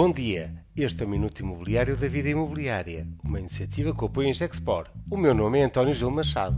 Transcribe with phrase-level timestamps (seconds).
[0.00, 4.32] Bom dia, este é o Minuto Imobiliário da Vida Imobiliária, uma iniciativa que apoia em
[4.32, 4.86] Gexpor.
[5.10, 6.56] O meu nome é António Gil Machado.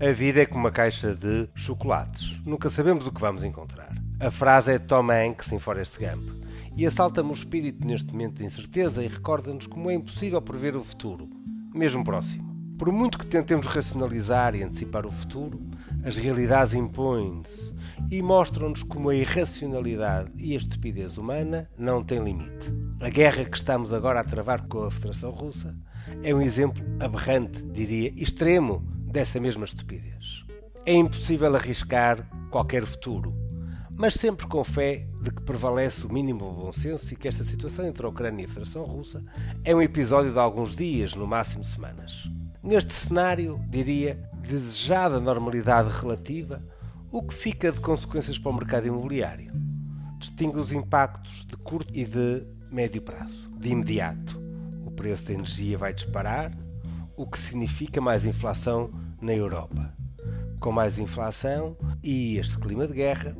[0.00, 2.40] A vida é como uma caixa de chocolates.
[2.46, 3.92] Nunca sabemos o que vamos encontrar.
[4.20, 8.36] A frase é de Tom Hanks em Forrest Gump e assalta-me o espírito neste momento
[8.36, 11.28] de incerteza e recorda-nos como é impossível prever o futuro,
[11.74, 12.48] mesmo próximo.
[12.78, 15.60] Por muito que tentemos racionalizar e antecipar o futuro,
[16.04, 17.74] as realidades impõem-se
[18.10, 22.72] e mostram-nos como a irracionalidade e a estupidez humana não têm limite.
[23.00, 25.76] A guerra que estamos agora a travar com a Federação Russa
[26.22, 30.44] é um exemplo aberrante, diria, extremo dessa mesma estupidez.
[30.86, 33.34] É impossível arriscar qualquer futuro,
[33.90, 37.84] mas sempre com fé de que prevalece o mínimo bom senso e que esta situação
[37.86, 39.22] entre a Ucrânia e a Federação Russa
[39.64, 42.30] é um episódio de alguns dias, no máximo semanas.
[42.62, 44.18] Neste cenário, diria,
[44.48, 46.62] desejada normalidade relativa,
[47.12, 49.52] o que fica de consequências para o mercado imobiliário?
[50.18, 53.50] Distingue os impactos de curto e de médio prazo.
[53.58, 54.40] De imediato,
[54.86, 56.56] o preço da energia vai disparar,
[57.14, 58.90] o que significa mais inflação
[59.20, 59.94] na Europa.
[60.58, 63.36] Com mais inflação e este clima de guerra,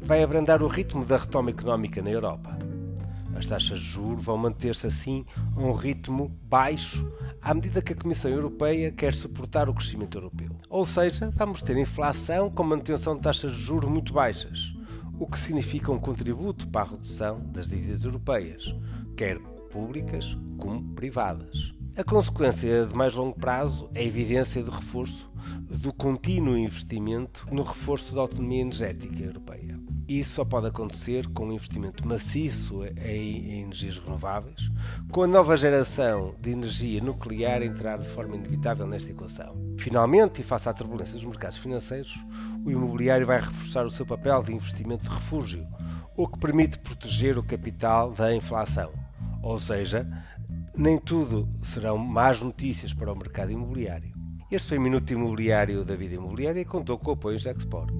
[0.00, 2.56] vai abrandar o ritmo da retoma económica na Europa.
[3.34, 5.24] As taxas de juros vão manter-se assim
[5.56, 10.50] a um ritmo baixo à medida que a Comissão Europeia quer suportar o crescimento europeu.
[10.68, 14.72] Ou seja, vamos ter inflação com manutenção de taxas de juros muito baixas,
[15.18, 18.74] o que significa um contributo para a redução das dívidas europeias,
[19.16, 19.38] quer
[19.70, 21.72] públicas como privadas.
[21.96, 25.30] A consequência de mais longo prazo é a evidência do reforço
[25.68, 29.71] do contínuo investimento no reforço da autonomia energética europeia.
[30.18, 34.70] Isso só pode acontecer com um investimento maciço em energias renováveis,
[35.10, 39.56] com a nova geração de energia nuclear entrar de forma inevitável nesta equação.
[39.78, 42.14] Finalmente, e face à turbulência dos mercados financeiros,
[42.62, 45.66] o imobiliário vai reforçar o seu papel de investimento de refúgio,
[46.14, 48.92] o que permite proteger o capital da inflação.
[49.42, 50.06] Ou seja,
[50.76, 54.12] nem tudo serão más notícias para o mercado imobiliário.
[54.50, 57.90] Este foi o Minuto Imobiliário da Vida Imobiliária e contou com o apoio da Export.